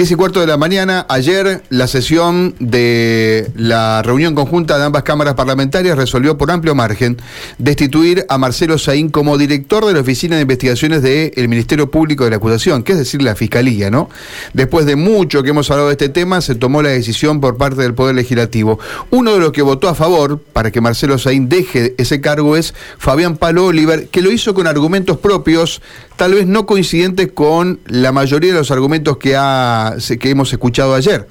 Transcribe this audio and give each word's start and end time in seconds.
10 0.00 0.12
y 0.12 0.14
cuarto 0.14 0.40
de 0.40 0.46
la 0.46 0.56
mañana, 0.56 1.04
ayer 1.10 1.62
la 1.68 1.86
sesión 1.86 2.54
de 2.58 3.50
la 3.54 4.00
reunión 4.00 4.34
conjunta 4.34 4.78
de 4.78 4.84
ambas 4.86 5.02
cámaras 5.02 5.34
parlamentarias 5.34 5.94
resolvió 5.94 6.38
por 6.38 6.50
amplio 6.50 6.74
margen 6.74 7.18
destituir 7.58 8.24
a 8.30 8.38
Marcelo 8.38 8.78
Saín 8.78 9.10
como 9.10 9.36
director 9.36 9.84
de 9.84 9.92
la 9.92 10.00
Oficina 10.00 10.36
de 10.36 10.42
Investigaciones 10.42 11.02
del 11.02 11.48
Ministerio 11.50 11.90
Público 11.90 12.24
de 12.24 12.30
la 12.30 12.36
Acusación, 12.36 12.82
que 12.82 12.92
es 12.92 12.98
decir, 12.98 13.20
la 13.20 13.34
Fiscalía, 13.34 13.90
¿no? 13.90 14.08
Después 14.54 14.86
de 14.86 14.96
mucho 14.96 15.42
que 15.42 15.50
hemos 15.50 15.70
hablado 15.70 15.88
de 15.88 15.96
este 15.96 16.08
tema, 16.08 16.40
se 16.40 16.54
tomó 16.54 16.80
la 16.80 16.88
decisión 16.88 17.42
por 17.42 17.58
parte 17.58 17.82
del 17.82 17.92
Poder 17.92 18.14
Legislativo. 18.14 18.78
Uno 19.10 19.34
de 19.34 19.40
los 19.40 19.52
que 19.52 19.60
votó 19.60 19.86
a 19.90 19.94
favor 19.94 20.40
para 20.54 20.70
que 20.70 20.80
Marcelo 20.80 21.18
Saín 21.18 21.50
deje 21.50 21.94
ese 21.98 22.22
cargo 22.22 22.56
es 22.56 22.72
Fabián 22.96 23.36
Palo 23.36 23.66
Oliver, 23.66 24.08
que 24.08 24.22
lo 24.22 24.32
hizo 24.32 24.54
con 24.54 24.66
argumentos 24.66 25.18
propios, 25.18 25.82
tal 26.20 26.34
vez 26.34 26.46
no 26.46 26.66
coincidentes 26.66 27.32
con 27.32 27.80
la 27.86 28.12
mayoría 28.12 28.52
de 28.52 28.58
los 28.58 28.70
argumentos 28.70 29.16
que 29.16 29.36
ha 29.38 29.96
que 30.20 30.28
hemos 30.28 30.52
escuchado 30.52 30.94
ayer. 30.94 31.26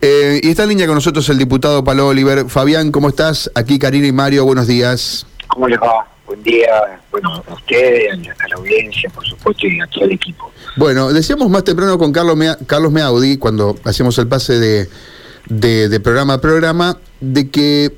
Eh, 0.00 0.40
y 0.40 0.48
está 0.48 0.62
en 0.62 0.68
línea 0.68 0.86
con 0.86 0.94
nosotros 0.94 1.28
el 1.28 1.38
diputado 1.38 1.82
Palo 1.82 2.06
Oliver. 2.06 2.48
Fabián, 2.48 2.92
¿cómo 2.92 3.08
estás? 3.08 3.50
Aquí 3.56 3.80
Karina 3.80 4.06
y 4.06 4.12
Mario, 4.12 4.44
buenos 4.44 4.68
días. 4.68 5.26
¿Cómo 5.48 5.66
les 5.66 5.80
va? 5.80 6.06
Buen 6.24 6.40
día, 6.44 7.00
bueno, 7.10 7.42
a 7.48 7.52
ustedes, 7.52 8.12
a 8.12 8.48
la 8.48 8.54
audiencia, 8.54 9.10
por 9.10 9.26
supuesto, 9.26 9.66
y 9.66 9.80
a 9.80 9.88
todo 9.88 10.04
el 10.04 10.12
equipo. 10.12 10.52
Bueno, 10.76 11.12
decíamos 11.12 11.50
más 11.50 11.64
temprano 11.64 11.98
con 11.98 12.12
Carlos, 12.12 12.38
Carlos 12.68 12.92
Meaudi, 12.92 13.38
cuando 13.38 13.74
hacíamos 13.82 14.16
el 14.18 14.28
pase 14.28 14.60
de, 14.60 14.88
de 15.88 15.98
programa 15.98 16.34
a 16.34 16.40
programa, 16.40 16.96
de 17.20 17.50
que 17.50 17.96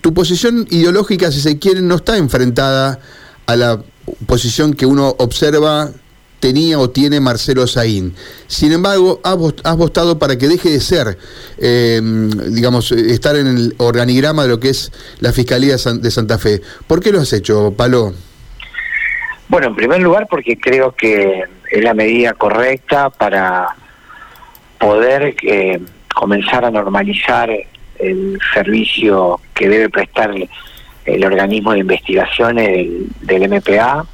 tu 0.00 0.14
posición 0.14 0.66
ideológica, 0.70 1.30
si 1.30 1.42
se 1.42 1.58
quiere, 1.58 1.82
no 1.82 1.96
está 1.96 2.16
enfrentada 2.16 2.98
a 3.44 3.56
la 3.56 3.82
posición 4.26 4.74
que 4.74 4.86
uno 4.86 5.14
observa 5.18 5.90
tenía 6.40 6.78
o 6.78 6.90
tiene 6.90 7.20
Marcelo 7.20 7.66
Saín. 7.66 8.14
Sin 8.46 8.72
embargo, 8.72 9.20
has, 9.24 9.76
votado 9.76 10.18
para 10.18 10.36
que 10.36 10.48
deje 10.48 10.70
de 10.70 10.80
ser, 10.80 11.18
eh, 11.58 12.00
digamos, 12.48 12.92
estar 12.92 13.36
en 13.36 13.46
el 13.46 13.74
organigrama 13.78 14.42
de 14.42 14.48
lo 14.50 14.60
que 14.60 14.70
es 14.70 14.92
la 15.20 15.32
Fiscalía 15.32 15.76
de 15.76 16.10
Santa 16.10 16.38
Fe. 16.38 16.60
¿Por 16.86 17.02
qué 17.02 17.12
lo 17.12 17.20
has 17.20 17.32
hecho, 17.32 17.72
Palo? 17.76 18.12
Bueno, 19.48 19.68
en 19.68 19.76
primer 19.76 20.00
lugar 20.00 20.26
porque 20.28 20.58
creo 20.58 20.92
que 20.92 21.44
es 21.70 21.82
la 21.82 21.94
medida 21.94 22.32
correcta 22.34 23.10
para 23.10 23.68
poder 24.78 25.34
eh, 25.42 25.80
comenzar 26.14 26.64
a 26.64 26.70
normalizar 26.70 27.50
el 27.98 28.38
servicio 28.52 29.40
que 29.54 29.68
debe 29.68 29.88
prestar 29.88 30.34
el 31.06 31.24
organismo 31.24 31.72
de 31.72 31.80
investigaciones 31.80 32.68
del, 32.68 33.06
del 33.22 33.48
MPA 33.48 34.06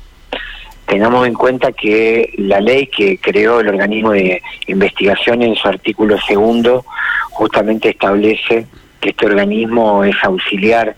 tengamos 0.87 1.27
en 1.27 1.35
cuenta 1.35 1.73
que 1.73 2.35
la 2.37 2.61
ley 2.61 2.87
que 2.87 3.19
creó 3.19 3.61
el 3.61 3.69
organismo 3.69 4.13
de 4.13 4.43
investigación 4.67 5.43
en 5.43 5.55
su 5.55 5.67
artículo 5.69 6.19
segundo 6.21 6.85
justamente 7.31 7.91
establece 7.91 8.67
que 9.01 9.11
este 9.11 9.27
organismo 9.27 10.05
es 10.05 10.15
auxiliar 10.23 10.95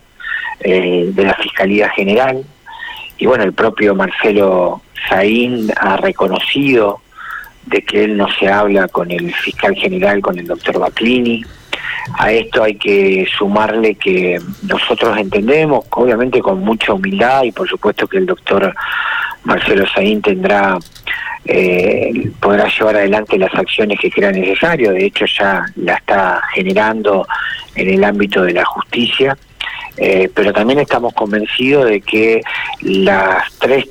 eh, 0.60 1.10
de 1.12 1.24
la 1.24 1.34
Fiscalía 1.34 1.88
General 1.90 2.44
y 3.18 3.26
bueno, 3.26 3.44
el 3.44 3.52
propio 3.52 3.94
Marcelo 3.94 4.82
Saín 5.08 5.70
ha 5.76 5.96
reconocido 5.96 7.00
de 7.66 7.82
que 7.82 8.04
él 8.04 8.16
no 8.16 8.28
se 8.38 8.48
habla 8.48 8.88
con 8.88 9.10
el 9.10 9.32
fiscal 9.34 9.74
general, 9.76 10.20
con 10.20 10.38
el 10.38 10.46
doctor 10.46 10.78
Baclini. 10.78 11.44
A 12.18 12.30
esto 12.32 12.62
hay 12.62 12.76
que 12.76 13.26
sumarle 13.36 13.94
que 13.94 14.38
nosotros 14.62 15.16
entendemos, 15.16 15.84
obviamente 15.90 16.40
con 16.40 16.60
mucha 16.60 16.92
humildad 16.92 17.44
y 17.44 17.52
por 17.52 17.68
supuesto 17.68 18.06
que 18.06 18.18
el 18.18 18.26
doctor 18.26 18.74
Marcelo 19.44 19.86
Saín 19.86 20.20
tendrá 20.20 20.78
eh, 21.46 22.30
podrá 22.40 22.68
llevar 22.68 22.96
adelante 22.96 23.38
las 23.38 23.54
acciones 23.54 23.98
que 24.00 24.10
crea 24.10 24.32
necesario, 24.32 24.92
de 24.92 25.04
hecho 25.04 25.26
ya 25.26 25.66
la 25.76 25.94
está 25.94 26.42
generando 26.54 27.26
en 27.74 27.90
el 27.90 28.04
ámbito 28.04 28.42
de 28.42 28.54
la 28.54 28.64
justicia, 28.64 29.36
eh, 29.98 30.30
pero 30.34 30.52
también 30.52 30.80
estamos 30.80 31.12
convencidos 31.12 31.86
de 31.86 32.00
que 32.00 32.40
las 32.80 33.52
tres 33.58 33.86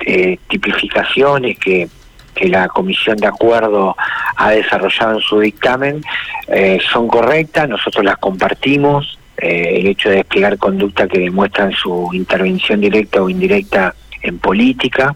eh, 0.00 0.38
tipificaciones 0.48 1.58
que, 1.58 1.88
que 2.38 2.48
la 2.48 2.68
Comisión 2.68 3.16
de 3.16 3.26
Acuerdo 3.26 3.96
ha 4.36 4.50
desarrollado 4.50 5.14
en 5.14 5.20
su 5.20 5.40
dictamen 5.40 6.02
eh, 6.48 6.78
son 6.92 7.08
correctas, 7.08 7.68
nosotros 7.68 8.04
las 8.04 8.18
compartimos, 8.18 9.18
el 9.36 9.86
hecho 9.86 10.08
de 10.08 10.16
desplegar 10.16 10.58
conducta 10.58 11.06
que 11.06 11.20
demuestran 11.20 11.72
su 11.72 12.10
intervención 12.12 12.80
directa 12.80 13.22
o 13.22 13.28
indirecta 13.28 13.94
en 14.22 14.38
política. 14.38 15.14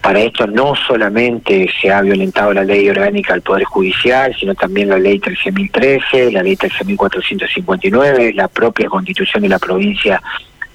Para 0.00 0.20
esto 0.20 0.46
no 0.46 0.74
solamente 0.74 1.68
se 1.80 1.92
ha 1.92 2.00
violentado 2.02 2.52
la 2.52 2.64
ley 2.64 2.88
orgánica 2.88 3.32
del 3.32 3.42
Poder 3.42 3.64
Judicial, 3.64 4.34
sino 4.38 4.54
también 4.54 4.88
la 4.88 4.98
ley 4.98 5.18
13.013, 5.18 6.32
la 6.32 6.42
ley 6.42 6.56
13.459, 6.56 8.34
la 8.34 8.48
propia 8.48 8.88
constitución 8.88 9.42
de 9.42 9.48
la 9.48 9.58
provincia 9.58 10.22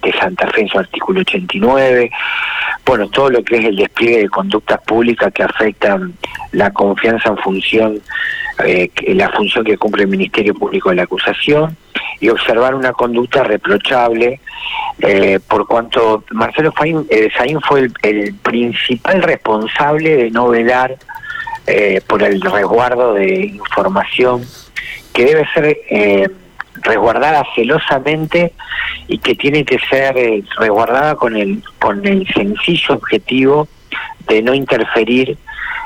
de 0.03 0.11
Santa 0.13 0.47
Fe 0.47 0.61
en 0.61 0.67
su 0.67 0.79
artículo 0.79 1.21
89, 1.21 2.11
bueno, 2.85 3.07
todo 3.09 3.29
lo 3.29 3.43
que 3.43 3.57
es 3.57 3.65
el 3.65 3.77
despliegue 3.77 4.19
de 4.19 4.29
conductas 4.29 4.81
públicas 4.81 5.31
que 5.33 5.43
afectan 5.43 6.13
la 6.51 6.71
confianza 6.71 7.29
en 7.29 7.37
función, 7.37 8.01
eh, 8.65 8.89
la 9.07 9.29
función 9.29 9.63
que 9.63 9.77
cumple 9.77 10.03
el 10.03 10.09
Ministerio 10.09 10.53
Público 10.53 10.89
de 10.89 10.97
la 10.97 11.03
Acusación, 11.03 11.77
y 12.19 12.29
observar 12.29 12.73
una 12.73 12.93
conducta 12.93 13.43
reprochable 13.43 14.39
eh, 14.99 15.39
por 15.45 15.67
cuanto 15.67 16.23
Marcelo 16.31 16.73
Saín, 16.77 17.05
eh, 17.09 17.29
fue 17.67 17.89
el, 18.03 18.35
principal 18.35 19.21
responsable 19.21 20.15
de 20.15 20.31
no 20.31 20.47
velar 20.47 20.95
eh, 21.67 22.01
por 22.07 22.23
el 22.23 22.39
resguardo 22.39 23.13
de 23.13 23.45
información 23.47 24.45
que 25.13 25.25
debe 25.25 25.45
ser 25.53 26.31
resguardada 26.83 27.45
celosamente 27.55 28.53
y 29.07 29.17
que 29.19 29.35
tiene 29.35 29.65
que 29.65 29.79
ser 29.79 30.15
resguardada 30.57 31.15
con 31.15 31.35
el 31.35 31.61
con 31.79 32.05
el 32.05 32.27
sencillo 32.33 32.95
objetivo 32.95 33.67
de 34.27 34.41
no 34.41 34.53
interferir 34.53 35.37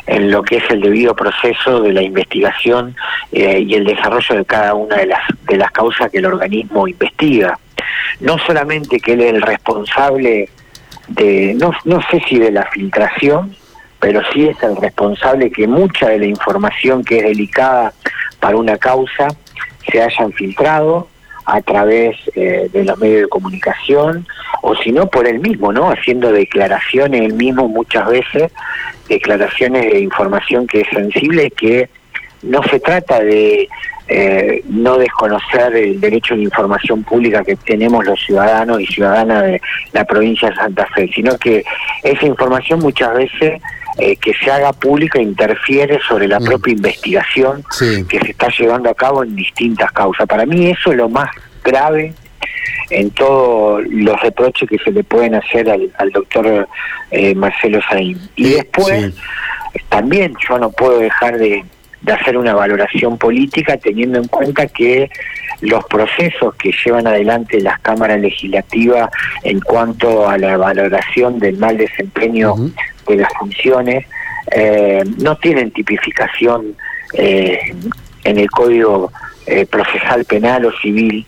en 0.07 0.31
lo 0.31 0.41
que 0.41 0.57
es 0.57 0.63
el 0.69 0.81
debido 0.81 1.16
proceso 1.16 1.81
de 1.81 1.91
la 1.91 2.02
investigación 2.02 2.96
eh, 3.31 3.59
y 3.59 3.75
el 3.75 3.84
desarrollo 3.84 4.36
de 4.36 4.46
cada 4.46 4.74
una 4.74 4.96
de 4.97 5.07
las, 5.07 5.22
de 5.44 5.57
las 5.57 5.72
causas 5.72 6.09
que 6.09 6.19
el 6.19 6.25
organismo 6.25 6.88
investiga. 6.88 7.59
No 8.22 8.38
solamente 8.40 9.00
que 9.00 9.13
él 9.13 9.22
es 9.22 9.34
el 9.34 9.41
responsable 9.41 10.50
de, 11.09 11.53
no, 11.56 11.74
no 11.84 12.02
sé 12.09 12.22
si 12.28 12.40
de 12.40 12.52
la 12.52 12.66
filtración, 12.72 13.56
pero 14.00 14.22
sí 14.31 14.47
es 14.47 14.62
el 14.63 14.78
responsable 14.78 15.52
que 15.52 15.68
mucha 15.68 16.07
de 16.07 16.19
la 16.19 16.25
información 16.25 17.03
que 17.03 17.18
es 17.18 17.24
delicada 17.24 17.94
para 18.40 18.56
una 18.56 18.78
causa 18.78 19.28
se 19.92 20.02
hayan 20.02 20.31
filtrado 20.34 21.08
a 21.46 21.62
través 21.62 22.18
eh, 22.36 22.70
de 22.72 22.84
los 22.84 22.98
medios 22.98 23.22
de 23.22 23.28
comunicación 23.30 24.28
o 24.62 24.75
si 24.75 24.92
no 24.92 25.08
por 25.08 25.28
él 25.28 25.40
mismo, 25.40 25.72
¿no? 25.72 25.90
Haciendo 25.90 26.31
declaraciones 26.31 27.22
él 27.22 27.34
mismo 27.34 27.70
muchas 27.70 28.08
veces, 28.09 28.52
declaraciones 29.08 29.94
de 29.94 30.02
información 30.02 30.68
que 30.68 30.81
es 30.81 30.88
sensible, 30.90 31.50
que 31.52 31.90
no 32.44 32.62
se 32.64 32.80
trata 32.81 33.22
de 33.22 33.70
eh, 34.09 34.62
no 34.70 34.98
desconocer 34.98 35.75
el 35.75 36.00
derecho 36.00 36.36
de 36.36 36.44
información 36.44 37.04
pública 37.04 37.44
que 37.44 37.56
tenemos 37.56 38.06
los 38.06 38.19
ciudadanos 38.25 38.81
y 38.81 38.86
ciudadanas 38.86 39.44
de 39.44 39.62
la 39.94 40.06
provincia 40.06 40.50
de 40.50 40.56
Santa 40.56 40.86
Fe, 40.96 41.09
sino 41.14 41.38
que 41.38 41.64
esa 42.04 42.25
información 42.25 42.80
muchas 42.80 43.14
veces 43.14 43.62
eh, 43.97 44.16
que 44.18 44.34
se 44.34 44.52
haga 44.52 44.74
pública 44.74 45.19
interfiere 45.19 46.00
sobre 46.08 46.28
la 46.28 46.40
mm. 46.40 46.46
propia 46.46 46.74
investigación 46.74 47.63
que 47.80 48.19
se 48.19 48.31
está 48.31 48.47
llevando 48.50 48.90
a 48.90 48.94
cabo 48.94 49.24
en 49.24 49.35
distintas 49.35 49.91
causas. 49.91 50.28
Para 50.28 50.46
mí 50.46 50.69
eso 50.69 50.91
es 50.91 50.97
lo 50.97 51.09
más 51.09 51.30
grave 51.63 52.13
en 52.90 53.12
todos 53.12 53.84
los 53.90 54.19
reproches 54.22 54.69
que 54.69 54.78
se 54.78 54.91
le 54.91 55.03
pueden 55.03 55.36
hacer 55.36 55.69
al, 55.69 56.12
doctor 56.12 56.68
eh, 57.12 57.36
Marcelo 57.36 57.80
Saín. 57.90 58.19
Y 58.36 58.52
después, 58.53 59.13
también 59.90 60.34
yo 60.47 60.57
no 60.57 60.72
puedo 60.72 61.00
dejar 61.00 61.38
de, 61.38 61.66
de 62.02 62.13
hacer 62.13 62.38
una 62.38 62.53
valoración 62.53 63.18
política 63.18 63.77
teniendo 63.77 64.19
en 64.19 64.27
cuenta 64.27 64.68
que 64.68 65.10
los 65.62 65.83
procesos 65.86 66.56
que 66.56 66.72
llevan 66.86 67.07
adelante 67.07 67.60
las 67.60 67.80
cámaras 67.80 68.19
legislativas 68.19 69.10
en 69.44 69.60
cuanto 69.60 70.30
a 70.30 70.38
la 70.38 70.57
valoración 70.57 71.39
del 71.39 71.57
mal 71.57 71.77
desempeño 71.77 72.56
de 73.07 73.16
las 73.16 73.33
funciones 73.33 74.06
eh, 74.51 75.04
no 75.18 75.36
tienen 75.38 75.72
tipificación 75.72 76.75
eh, 77.13 77.60
en 78.24 78.38
el 78.38 78.50
Código 78.50 79.12
eh, 79.45 79.66
Procesal 79.66 80.25
Penal 80.25 80.66
o 80.66 80.72
Civil, 80.80 81.25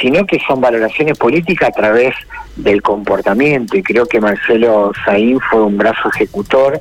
sino 0.00 0.24
que 0.24 0.38
son 0.46 0.60
valoraciones 0.60 1.18
políticas 1.18 1.68
a 1.68 1.72
través 1.72 2.14
del 2.56 2.80
comportamiento. 2.80 3.76
Y 3.76 3.82
creo 3.82 4.06
que 4.06 4.20
Marcelo 4.20 4.92
Saín 5.04 5.40
fue 5.40 5.62
un 5.62 5.76
brazo 5.76 6.08
ejecutor 6.14 6.80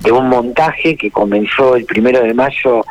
de 0.00 0.12
un 0.12 0.28
montaje 0.28 0.96
que 0.96 1.10
comenzó 1.10 1.76
el 1.76 1.84
primero 1.84 2.22
de 2.22 2.34
mayo 2.34 2.84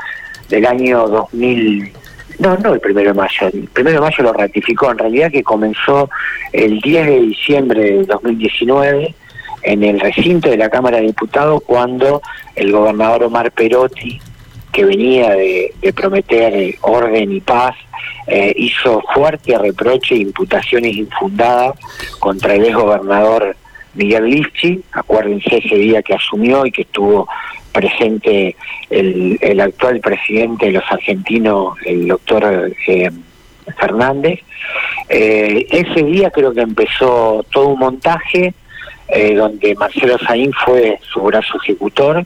del 0.50 0.66
año 0.66 1.08
2000. 1.08 1.92
No, 2.40 2.58
no 2.58 2.74
el 2.74 2.80
primero 2.80 3.14
de 3.14 3.20
mayo, 3.20 3.48
el 3.52 3.68
primero 3.74 3.96
de 3.96 4.02
mayo 4.02 4.24
lo 4.24 4.34
ratificó, 4.34 4.92
en 4.92 4.98
realidad 4.98 5.32
que 5.32 5.44
comenzó 5.44 6.10
el 6.54 6.80
10 6.80 7.06
de 7.06 7.20
diciembre 7.22 7.82
de 7.82 8.04
2019 8.06 9.16
en 9.64 9.84
el 9.84 10.00
recinto 10.00 10.50
de 10.50 10.58
la 10.58 10.70
Cámara 10.70 10.98
de 10.98 11.08
Diputados 11.08 11.62
cuando 11.66 12.22
el 12.56 12.72
gobernador 12.72 13.24
Omar 13.24 13.52
Perotti 13.52 14.22
que 14.72 14.86
venía 14.86 15.32
de, 15.32 15.74
prometer 15.96 16.76
orden 16.82 17.32
y 17.32 17.42
paz, 17.42 17.76
eh, 18.28 18.54
hizo 18.56 19.02
fuerte 19.14 19.58
reproche 19.58 20.16
e 20.16 20.20
imputaciones 20.20 20.96
infundadas 20.96 21.74
contra 22.20 22.54
el 22.54 22.66
ex 22.66 22.76
gobernador 22.76 23.56
Miguel 23.96 24.26
Lifchi, 24.26 24.82
acuérdense 24.92 25.58
ese 25.58 25.76
día 25.76 26.02
que 26.02 26.14
asumió 26.14 26.66
y 26.66 26.72
que 26.72 26.84
estuvo 26.84 27.28
presente 27.72 28.56
el, 28.90 29.60
actual 29.60 30.00
presidente 30.00 30.68
de 30.68 30.72
los 30.74 30.84
argentinos, 30.90 31.78
el 31.86 32.08
doctor 32.08 32.74
eh, 32.88 33.10
Fernández. 33.80 34.40
Eh, 35.10 35.66
ese 35.70 36.04
día 36.04 36.30
creo 36.32 36.54
que 36.54 36.62
empezó 36.62 37.46
todo 37.52 37.70
un 37.70 37.80
montaje 37.80 38.54
eh, 39.08 39.34
donde 39.36 39.76
Marcelo 39.76 40.18
Saín 40.20 40.52
fue 40.54 41.00
su 41.02 41.22
brazo 41.22 41.58
ejecutor 41.64 42.26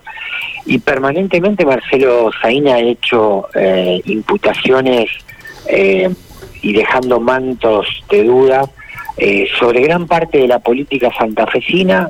y 0.65 0.79
permanentemente 0.79 1.65
Marcelo 1.65 2.29
Saín 2.41 2.67
ha 2.67 2.79
hecho 2.79 3.47
imputaciones 4.05 5.09
y 6.61 6.73
dejando 6.73 7.19
mantos 7.19 7.87
de 8.09 8.23
duda 8.23 8.69
sobre 9.59 9.81
gran 9.81 10.07
parte 10.07 10.39
de 10.39 10.47
la 10.47 10.59
política 10.59 11.11
santafesina 11.17 12.09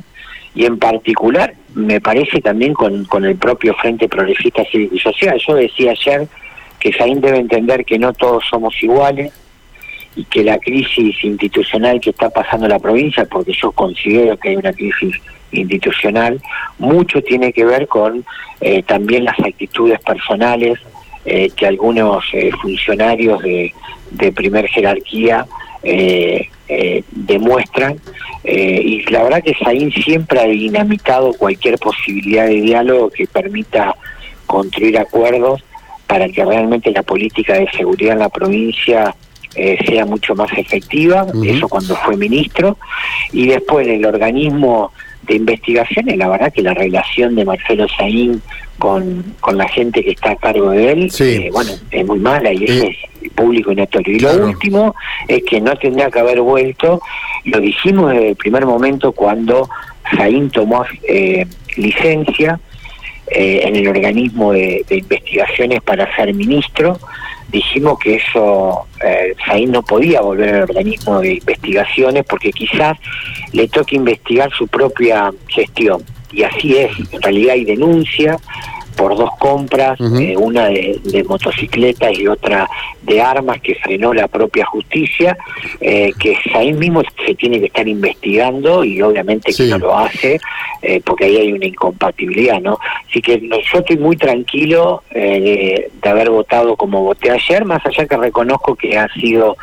y 0.55 0.65
en 0.65 0.77
particular 0.77 1.53
me 1.75 2.00
parece 2.00 2.41
también 2.41 2.73
con, 2.73 3.05
con 3.05 3.25
el 3.25 3.35
propio 3.35 3.73
Frente 3.75 4.07
Progresista 4.07 4.63
Cívico 4.65 4.95
y 4.95 5.00
Social. 5.00 5.41
Yo 5.45 5.55
decía 5.55 5.91
ayer 5.91 6.27
que 6.79 6.94
Saín 6.94 7.21
debe 7.21 7.39
entender 7.39 7.85
que 7.85 7.97
no 7.97 8.13
todos 8.13 8.44
somos 8.50 8.81
iguales 8.83 9.33
y 10.15 10.25
que 10.25 10.44
la 10.44 10.59
crisis 10.59 11.23
institucional 11.23 12.00
que 12.00 12.11
está 12.11 12.29
pasando 12.29 12.67
la 12.67 12.79
provincia, 12.79 13.25
porque 13.25 13.53
yo 13.53 13.71
considero 13.71 14.38
que 14.38 14.50
hay 14.50 14.55
una 14.57 14.73
crisis 14.73 15.15
institucional, 15.51 16.41
mucho 16.77 17.21
tiene 17.21 17.51
que 17.53 17.65
ver 17.65 17.88
con 17.88 18.23
eh, 18.61 18.83
también 18.83 19.25
las 19.25 19.39
actitudes 19.39 20.00
personales 20.01 20.79
eh, 21.25 21.50
que 21.55 21.65
algunos 21.65 22.23
eh, 22.33 22.51
funcionarios 22.61 23.41
de, 23.41 23.73
de 24.11 24.31
primer 24.31 24.67
jerarquía 24.67 25.45
eh, 25.83 26.50
eh, 26.68 27.03
demuestran. 27.12 28.00
Eh, 28.44 28.81
y 28.83 29.12
la 29.12 29.24
verdad 29.24 29.44
que 29.44 29.56
Saín 29.63 29.91
siempre 29.91 30.39
ha 30.39 30.45
dinamitado 30.45 31.33
cualquier 31.33 31.77
posibilidad 31.77 32.47
de 32.47 32.62
diálogo 32.62 33.09
que 33.09 33.27
permita 33.27 33.95
construir 34.47 34.97
acuerdos 34.97 35.63
para 36.07 36.27
que 36.30 36.44
realmente 36.44 36.91
la 36.91 37.03
política 37.03 37.53
de 37.53 37.69
seguridad 37.71 38.13
en 38.13 38.19
la 38.19 38.30
provincia 38.30 39.15
eh, 39.56 39.77
sea 39.88 40.06
mucho 40.06 40.33
más 40.35 40.51
efectiva, 40.57 41.27
eso 41.45 41.68
cuando 41.68 41.95
fue 41.95 42.18
ministro, 42.18 42.77
y 43.31 43.47
después 43.47 43.88
el 43.88 44.03
organismo 44.06 44.91
de 45.27 45.36
investigaciones, 45.36 46.18
la 46.18 46.27
verdad 46.27 46.51
que 46.51 46.63
la 46.63 46.74
relación 46.74 47.36
de 47.36 47.45
Marcelo 47.45 47.88
Saín 47.95 48.41
con, 48.79 49.24
con 49.39 49.57
la 49.57 49.68
gente 49.69 50.03
que 50.03 50.12
está 50.12 50.31
a 50.31 50.36
cargo 50.36 50.71
de 50.71 50.91
él, 50.91 51.12
eh, 51.19 51.50
bueno, 51.53 51.71
es 51.91 52.06
muy 52.06 52.19
mala 52.19 52.51
y 52.51 52.63
eso 52.63 52.83
eh, 52.83 52.89
es 52.89 53.12
público 53.35 53.71
y 53.71 53.75
notorio. 53.75 54.15
Y 54.15 54.19
lo 54.19 54.47
último 54.47 54.95
es 55.27 55.44
que 55.44 55.62
no 55.62 55.75
tendría 55.75 56.09
que 56.09 56.19
haber 56.19 56.41
vuelto, 56.41 57.01
lo 57.45 57.59
dijimos 57.59 58.12
desde 58.12 58.30
el 58.30 58.35
primer 58.35 58.65
momento 58.65 59.12
cuando 59.12 59.69
Saín 60.15 60.50
tomó 60.50 60.85
eh, 61.07 61.45
licencia 61.77 62.59
en 63.27 63.75
el 63.75 63.88
organismo 63.88 64.51
de, 64.51 64.85
de 64.88 64.97
investigaciones 64.97 65.81
para 65.81 66.13
ser 66.15 66.33
ministro, 66.33 67.00
dijimos 67.53 68.00
que 68.00 68.15
eso, 68.15 68.88
eh, 69.01 69.36
no 69.68 69.83
podía 69.83 70.21
volver 70.21 70.56
al 70.56 70.63
organismo 70.63 71.21
de 71.21 71.36
investigaciones 71.36 72.25
porque 72.27 72.51
quizás 72.51 72.97
le 73.53 73.68
toque 73.68 73.95
investigar 73.95 74.51
su 74.51 74.68
propia 74.68 75.31
gestión. 75.47 76.03
Y 76.31 76.41
así 76.41 76.75
es, 76.75 76.91
en 77.12 77.21
realidad 77.21 77.53
hay 77.53 77.63
denuncia, 77.63 78.39
por 78.95 79.16
dos 79.16 79.31
compras, 79.40 80.00
eh, 80.00 80.36
una 80.38 80.68
de, 80.68 81.25
motocicletas 81.28 82.18
y 82.18 82.28
otra 82.28 82.69
de 83.01 83.22
armas 83.22 83.62
que 83.62 83.75
frenó 83.75 84.13
la 84.13 84.28
propia 84.28 84.66
justicia, 84.66 85.38
eh, 85.81 86.12
que 86.19 86.38
ahí 86.54 86.74
mismo 86.74 87.01
se 87.25 87.36
tiene 87.36 87.60
que 87.60 87.68
estar 87.68 87.88
investigando 87.88 88.84
y 88.84 89.01
obviamente 89.01 89.54
que 89.54 89.66
no 89.66 89.78
lo 89.78 89.98
hace, 89.98 90.40
eh, 90.81 91.01
porque 91.04 91.25
ahí 91.25 91.38
hay 91.38 91.54
una 91.54 91.66
incompatibilidad, 91.66 92.62
¿no? 92.62 92.80
Así 93.10 93.22
que 93.22 93.40
yo 93.40 93.80
estoy 93.80 93.98
muy 93.98 94.16
tranquilo 94.16 95.04
de, 95.13 95.92
de 96.01 96.10
haber 96.10 96.30
votado 96.30 96.75
como 96.75 97.04
voté 97.04 97.31
ayer, 97.31 97.66
más 97.66 97.86
allá 97.86 98.06
que 98.06 98.18
reconozco 98.18 98.75
que 98.75 98.98
ha 98.98 99.07
sido 99.13 99.57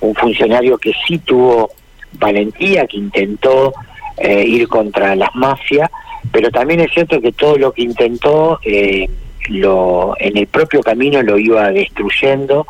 un 0.00 0.14
funcionario 0.14 0.78
que 0.78 0.92
sí 1.06 1.18
tuvo 1.18 1.70
valentía, 2.12 2.86
que 2.86 2.96
intentó 2.96 3.72
ir 4.18 4.66
contra 4.68 5.14
las 5.14 5.34
mafias, 5.34 5.90
pero 6.32 6.50
también 6.50 6.80
es 6.80 6.92
cierto 6.92 7.20
que 7.20 7.32
todo 7.32 7.56
lo 7.56 7.72
que 7.72 7.82
intentó 7.82 8.58
eh, 8.64 9.08
lo 9.48 10.14
en 10.18 10.36
el 10.36 10.46
propio 10.46 10.82
camino 10.82 11.22
lo 11.22 11.38
iba 11.38 11.70
destruyendo 11.70 12.66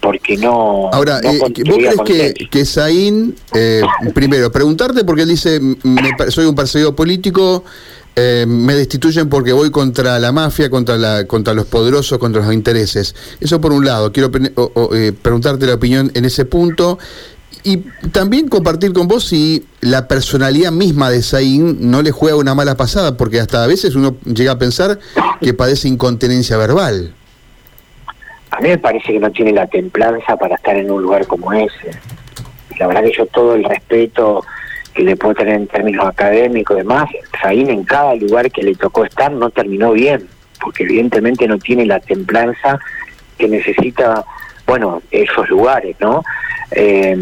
porque 0.00 0.36
no. 0.36 0.88
Ahora, 0.92 1.20
eh, 1.22 1.38
¿vos 1.38 1.50
crees 1.54 1.96
que, 2.04 2.48
que 2.50 2.64
Saín, 2.64 3.34
eh, 3.54 3.82
primero, 4.14 4.50
preguntarte 4.50 5.04
porque 5.04 5.22
él 5.22 5.28
dice: 5.28 5.60
soy 6.28 6.46
un 6.46 6.54
perseguido 6.54 6.96
político, 6.96 7.64
me 8.16 8.74
destituyen 8.74 9.28
porque 9.28 9.52
voy 9.52 9.70
contra 9.70 10.18
la 10.18 10.32
mafia, 10.32 10.70
contra, 10.70 10.96
la, 10.96 11.26
contra 11.26 11.52
los 11.52 11.66
poderosos, 11.66 12.18
contra 12.18 12.42
los 12.42 12.52
intereses. 12.54 13.14
Eso 13.40 13.60
por 13.60 13.72
un 13.72 13.84
lado. 13.84 14.10
Quiero 14.12 14.30
preguntarte 14.30 15.66
la 15.66 15.74
opinión 15.74 16.10
en 16.14 16.24
ese 16.24 16.46
punto 16.46 16.98
y 17.62 17.78
también 18.12 18.48
compartir 18.48 18.92
con 18.92 19.08
vos 19.08 19.26
si 19.26 19.66
la 19.80 20.08
personalidad 20.08 20.72
misma 20.72 21.10
de 21.10 21.22
Zain 21.22 21.90
no 21.90 22.02
le 22.02 22.10
juega 22.10 22.36
una 22.36 22.54
mala 22.54 22.76
pasada, 22.76 23.16
porque 23.16 23.40
hasta 23.40 23.64
a 23.64 23.66
veces 23.66 23.94
uno 23.94 24.16
llega 24.24 24.52
a 24.52 24.58
pensar 24.58 24.98
que 25.40 25.54
padece 25.54 25.88
incontinencia 25.88 26.56
verbal. 26.56 27.14
A 28.50 28.60
mí 28.60 28.68
me 28.68 28.78
parece 28.78 29.12
que 29.12 29.20
no 29.20 29.30
tiene 29.30 29.52
la 29.52 29.66
templanza 29.66 30.36
para 30.36 30.56
estar 30.56 30.76
en 30.76 30.90
un 30.90 31.02
lugar 31.02 31.26
como 31.26 31.52
ese. 31.52 31.90
La 32.78 32.86
verdad 32.86 33.02
que 33.02 33.12
yo 33.16 33.26
todo 33.26 33.54
el 33.54 33.64
respeto 33.64 34.44
que 34.94 35.02
le 35.02 35.16
puedo 35.16 35.34
tener 35.34 35.54
en 35.54 35.66
términos 35.68 36.06
académicos 36.06 36.76
y 36.76 36.80
demás, 36.80 37.08
Zain 37.40 37.70
en 37.70 37.84
cada 37.84 38.14
lugar 38.16 38.50
que 38.50 38.62
le 38.62 38.74
tocó 38.74 39.04
estar 39.04 39.30
no 39.30 39.50
terminó 39.50 39.92
bien, 39.92 40.26
porque 40.60 40.82
evidentemente 40.82 41.46
no 41.46 41.58
tiene 41.58 41.86
la 41.86 42.00
templanza 42.00 42.78
que 43.38 43.48
necesita, 43.48 44.24
bueno, 44.70 45.02
esos 45.10 45.48
lugares, 45.48 45.96
¿no? 45.98 46.22
Eh, 46.70 47.18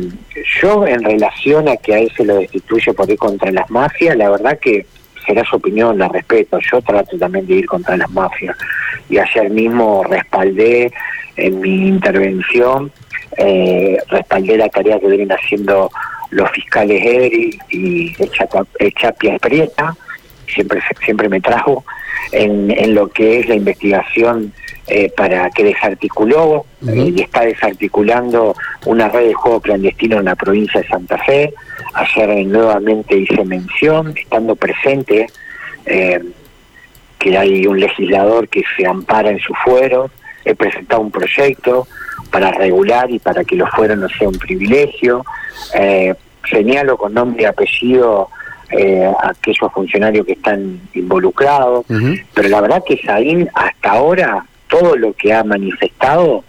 yo 0.61 0.87
en 0.87 1.03
relación 1.03 1.67
a 1.67 1.79
que 1.79 1.95
a 1.95 1.99
él 2.00 2.12
se 2.15 2.23
lo 2.23 2.37
destituye 2.37 2.93
por 2.93 3.09
ir 3.09 3.17
contra 3.17 3.50
las 3.50 3.71
mafias, 3.71 4.15
la 4.19 4.29
verdad 4.29 4.59
que 4.59 4.85
será 5.27 5.43
su 5.45 5.56
opinión, 5.56 5.97
la 5.97 6.09
respeto. 6.09 6.59
Yo 6.71 6.83
trato 6.83 7.17
también 7.17 7.47
de 7.47 7.55
ir 7.55 7.67
contra 7.67 7.97
las 7.97 8.11
mafias. 8.11 8.55
Y 9.09 9.17
ayer 9.17 9.49
mismo 9.49 10.05
respaldé 10.05 10.93
en 11.37 11.59
mi 11.59 11.89
intervención, 11.89 12.93
eh, 13.39 13.96
respaldé 14.08 14.58
la 14.58 14.69
tarea 14.69 15.01
que 15.01 15.06
vienen 15.06 15.32
haciendo 15.32 15.91
los 16.29 16.51
fiscales 16.51 17.03
Edri 17.03 17.58
y 17.70 18.15
Chapia 18.94 19.39
Prieta, 19.39 19.96
siempre, 20.46 20.82
siempre 21.03 21.31
me 21.31 21.41
trajo 21.41 21.82
en, 22.32 22.70
en 22.70 22.94
lo 22.94 23.08
que 23.08 23.41
es 23.41 23.48
la 23.48 23.55
investigación 23.55 24.53
eh, 24.91 25.13
para 25.15 25.51
que 25.51 25.65
desarticuló 25.65 26.65
eh, 26.87 27.13
y 27.15 27.20
está 27.20 27.43
desarticulando 27.43 28.56
una 28.87 29.10
red 29.10 29.27
de 29.27 29.34
juego 29.34 29.60
clandestino 29.60 30.19
en 30.19 30.25
la 30.25 30.34
provincia 30.34 30.81
de 30.81 30.89
Santa 30.89 31.19
Fe. 31.19 31.53
Ayer 31.93 32.46
nuevamente 32.46 33.15
hice 33.15 33.44
mención, 33.44 34.15
estando 34.17 34.56
presente, 34.56 35.27
eh, 35.84 36.22
que 37.19 37.37
hay 37.37 37.67
un 37.67 37.79
legislador 37.79 38.48
que 38.48 38.63
se 38.79 38.87
ampara 38.87 39.29
en 39.29 39.41
su 39.41 39.53
fuero. 39.63 40.10
He 40.46 40.55
presentado 40.55 41.03
un 41.03 41.10
proyecto 41.10 41.87
para 42.31 42.51
regular 42.53 43.10
y 43.10 43.19
para 43.19 43.44
que 43.44 43.56
los 43.56 43.69
fueros 43.72 43.98
no 43.98 44.08
sea 44.08 44.29
un 44.29 44.39
privilegio. 44.39 45.22
señalo 46.51 46.96
con 46.96 47.13
nombre 47.13 47.43
y 47.43 47.44
apellido 47.44 48.31
a 48.70 49.31
aquellos 49.31 49.72
funcionarios 49.72 50.27
que 50.27 50.32
están 50.32 50.81
involucrados, 50.94 51.87
pero 52.34 52.48
la 52.48 52.60
verdad 52.60 52.82
que 52.87 52.98
Saín 52.98 53.48
hasta 53.55 53.91
ahora 53.93 54.44
todo 54.69 54.96
lo 54.96 55.13
que 55.15 55.32
ha 55.32 55.43
manifestado, 55.43 56.44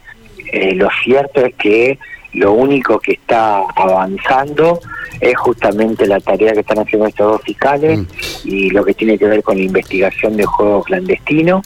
eh, 0.52 0.76
lo 0.76 0.90
cierto 1.04 1.46
es 1.46 1.56
que 1.56 1.98
lo 2.34 2.54
único 2.54 3.00
que 3.00 3.14
está 3.14 3.64
avanzando 3.76 4.80
es 5.20 5.36
justamente 5.38 6.06
la 6.06 6.20
tarea 6.20 6.54
que 6.54 6.60
están 6.60 6.80
haciendo 6.80 7.08
estos 7.08 7.32
dos 7.32 7.42
fiscales 7.42 8.00
mm. 8.00 8.06
y 8.44 8.70
lo 8.70 8.86
que 8.86 8.94
tiene 8.94 9.18
que 9.18 9.26
ver 9.26 9.42
con 9.42 9.58
la 9.58 9.64
investigación 9.64 10.38
de 10.38 10.46
juegos 10.46 10.86
clandestinos 10.86 11.66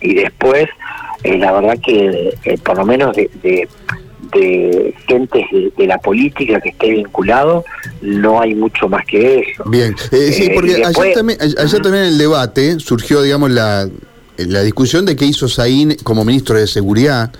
y 0.00 0.14
después 0.14 0.68
eh, 1.24 1.38
la 1.38 1.52
verdad 1.52 1.78
que 1.82 2.34
eh, 2.44 2.58
por 2.58 2.76
lo 2.76 2.84
menos 2.84 3.16
de, 3.16 3.30
de, 3.42 3.68
de 4.32 4.94
gentes 5.06 5.44
de, 5.76 5.86
la 5.86 5.98
política 5.98 6.60
que 6.60 6.70
esté 6.70 6.90
vinculado 6.90 7.64
no 8.02 8.40
hay 8.40 8.54
mucho 8.54 8.88
más 8.88 9.04
que 9.06 9.40
eso. 9.40 9.64
Bien. 9.66 9.94
Sí 9.98 10.50
porque 10.54 10.82
ayer, 10.84 11.14
también, 11.14 11.38
ayer 11.40 11.82
también 11.82 12.04
en 12.04 12.12
el 12.12 12.18
debate 12.18 12.78
surgió 12.80 13.22
digamos 13.22 13.50
la 13.50 13.88
la 14.38 14.62
discusión 14.62 15.04
de 15.04 15.16
qué 15.16 15.24
hizo 15.24 15.48
Saín 15.48 15.96
como 16.04 16.24
ministro 16.24 16.56
de 16.56 16.66
Seguridad, 16.66 17.32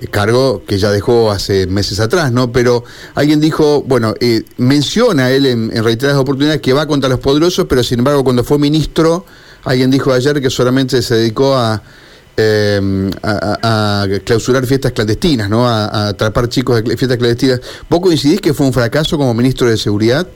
eh, 0.00 0.06
cargo 0.06 0.62
que 0.66 0.78
ya 0.78 0.90
dejó 0.90 1.30
hace 1.30 1.66
meses 1.66 2.00
atrás, 2.00 2.32
¿no? 2.32 2.52
Pero 2.52 2.84
alguien 3.14 3.40
dijo, 3.40 3.82
bueno, 3.82 4.14
eh, 4.20 4.42
menciona 4.56 5.30
él 5.30 5.46
en, 5.46 5.84
reiteradas 5.84 6.20
oportunidades 6.20 6.60
que 6.62 6.72
va 6.72 6.86
contra 6.86 7.08
los 7.08 7.20
poderosos, 7.20 7.66
pero 7.68 7.82
sin 7.82 7.98
embargo 7.98 8.24
cuando 8.24 8.44
fue 8.44 8.58
ministro, 8.58 9.26
alguien 9.64 9.90
dijo 9.90 10.12
ayer 10.12 10.40
que 10.40 10.50
solamente 10.50 11.02
se 11.02 11.16
dedicó 11.16 11.54
a 11.54 11.82
eh, 12.40 13.10
a, 13.22 14.06
clausurar 14.24 14.64
fiestas 14.64 14.92
clandestinas, 14.92 15.50
¿no? 15.50 15.66
A, 15.66 16.08
atrapar 16.08 16.48
chicos 16.48 16.84
de 16.84 16.96
fiestas 16.96 17.18
clandestinas. 17.18 17.60
¿Vos 17.88 18.00
coincidís 18.00 18.40
que 18.40 18.54
fue 18.54 18.66
un 18.66 18.72
fracaso 18.72 19.18
como 19.18 19.34
ministro 19.34 19.68
de 19.68 19.76
Seguridad? 19.76 20.26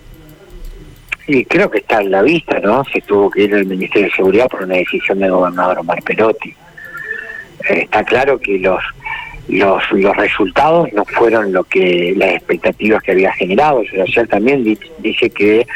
Sí, 1.26 1.44
creo 1.44 1.70
que 1.70 1.78
está 1.78 2.00
en 2.00 2.10
la 2.10 2.22
vista, 2.22 2.58
¿no? 2.58 2.84
Se 2.92 3.00
tuvo 3.02 3.30
que 3.30 3.44
ir 3.44 3.54
al 3.54 3.66
Ministerio 3.66 4.08
de 4.08 4.14
Seguridad 4.14 4.48
por 4.48 4.64
una 4.64 4.74
decisión 4.74 5.20
del 5.20 5.30
gobernador 5.30 5.78
Omar 5.78 6.02
Perotti. 6.02 6.50
Eh, 7.70 7.82
está 7.82 8.02
claro 8.02 8.40
que 8.40 8.58
los, 8.58 8.82
los 9.46 9.82
los 9.92 10.16
resultados 10.16 10.92
no 10.92 11.04
fueron 11.04 11.52
lo 11.52 11.62
que 11.62 12.14
las 12.16 12.30
expectativas 12.30 13.00
que 13.04 13.12
había 13.12 13.32
generado. 13.32 13.80
ayer 13.80 14.26
también 14.26 14.64
dice 14.98 15.30
que 15.30 15.68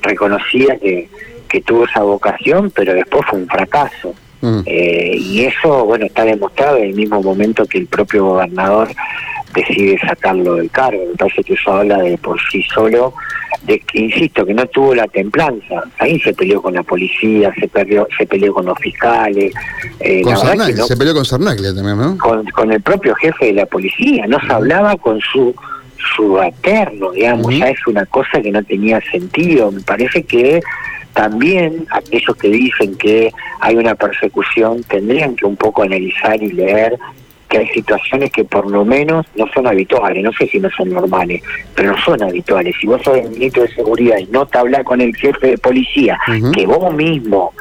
reconocía 0.00 0.78
que, 0.78 1.08
que 1.46 1.60
tuvo 1.60 1.84
esa 1.84 2.02
vocación, 2.02 2.72
pero 2.74 2.94
después 2.94 3.22
fue 3.28 3.40
un 3.40 3.48
fracaso. 3.48 4.14
Mm. 4.44 4.60
Eh, 4.66 5.16
y 5.18 5.44
eso, 5.46 5.86
bueno, 5.86 6.04
está 6.04 6.22
demostrado 6.24 6.76
en 6.76 6.84
el 6.84 6.94
mismo 6.94 7.22
momento 7.22 7.64
que 7.64 7.78
el 7.78 7.86
propio 7.86 8.26
gobernador 8.26 8.88
decide 9.54 9.98
sacarlo 10.06 10.56
del 10.56 10.70
cargo. 10.70 11.02
Me 11.10 11.16
parece 11.16 11.42
que 11.42 11.54
eso 11.54 11.72
habla 11.72 11.96
de 11.98 12.18
por 12.18 12.38
sí 12.50 12.62
solo, 12.74 13.14
de 13.62 13.80
que, 13.80 14.00
insisto, 14.00 14.44
que 14.44 14.52
no 14.52 14.66
tuvo 14.66 14.94
la 14.94 15.06
templanza. 15.08 15.84
Ahí 15.98 16.20
se 16.20 16.34
peleó 16.34 16.60
con 16.60 16.74
la 16.74 16.82
policía, 16.82 17.54
se 17.58 17.68
peleó, 17.68 18.06
se 18.18 18.26
peleó 18.26 18.52
con 18.52 18.66
los 18.66 18.78
fiscales. 18.78 19.54
Eh, 20.00 20.22
se 20.86 20.96
peleó 20.96 21.14
con 21.14 21.24
Sarnacle 21.24 21.72
también, 21.72 21.96
¿no? 21.96 22.18
Con, 22.18 22.70
el 22.70 22.82
propio 22.82 23.14
jefe 23.14 23.46
de 23.46 23.52
la 23.54 23.66
policía, 23.66 24.26
no 24.26 24.38
se 24.40 24.52
hablaba 24.52 24.96
con 24.96 25.20
su 25.20 25.54
subalterno, 26.16 27.12
digamos, 27.12 27.56
ya 27.56 27.70
es 27.70 27.86
una 27.86 28.04
cosa 28.04 28.42
que 28.42 28.50
no 28.50 28.62
tenía 28.62 29.00
sentido. 29.10 29.72
Me 29.72 29.80
parece 29.80 30.22
que 30.24 30.60
también 31.14 31.86
aquellos 31.90 32.36
que 32.36 32.48
dicen 32.48 32.96
que 32.96 33.32
hay 33.60 33.76
una 33.76 33.94
persecución 33.94 34.82
tendrían 34.82 35.36
que 35.36 35.46
un 35.46 35.56
poco 35.56 35.82
analizar 35.82 36.42
y 36.42 36.52
leer 36.52 36.98
que 37.48 37.58
hay 37.58 37.68
situaciones 37.68 38.32
que 38.32 38.44
por 38.44 38.68
lo 38.68 38.84
menos 38.84 39.26
no 39.36 39.46
son 39.54 39.66
habituales, 39.66 40.24
no 40.24 40.32
sé 40.32 40.48
si 40.48 40.58
no 40.58 40.68
son 40.70 40.90
normales, 40.90 41.42
pero 41.74 41.92
no 41.92 41.98
son 42.02 42.22
habituales. 42.22 42.74
Si 42.80 42.86
vos 42.86 43.00
sos 43.02 43.16
el 43.16 43.30
ministro 43.30 43.62
de 43.62 43.68
Seguridad 43.68 44.18
y 44.18 44.26
no 44.26 44.44
te 44.46 44.58
hablas 44.58 44.82
con 44.82 45.00
el 45.00 45.14
jefe 45.14 45.48
de 45.48 45.58
policía, 45.58 46.18
que 46.52 46.66
vos 46.66 46.92
mismo 46.92 47.52